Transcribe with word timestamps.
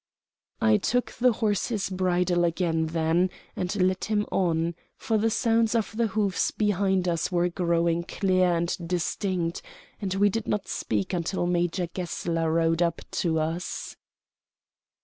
I 0.59 0.77
took 0.77 1.11
the 1.11 1.31
horse's 1.31 1.91
bridle 1.91 2.43
again 2.43 2.87
then, 2.87 3.29
and 3.55 3.75
led 3.87 4.05
him 4.05 4.25
on, 4.31 4.73
for 4.97 5.19
the 5.19 5.29
sounds 5.29 5.75
of 5.75 5.95
the 5.95 6.07
hoofs 6.07 6.49
behind 6.49 7.07
us 7.07 7.31
were 7.31 7.49
growing 7.49 8.05
clear 8.05 8.51
and 8.57 8.75
distinct, 8.83 9.61
and 10.01 10.11
we 10.15 10.29
did 10.29 10.47
not 10.47 10.67
speak 10.67 11.13
until 11.13 11.45
Major 11.45 11.85
Gessler 11.85 12.51
rode 12.51 12.81
up 12.81 13.03
to 13.21 13.37
us. 13.39 13.95